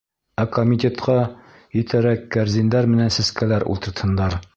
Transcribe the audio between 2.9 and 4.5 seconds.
менән сәскәләр ултыртһындар.